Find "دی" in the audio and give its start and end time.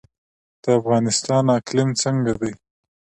2.39-2.51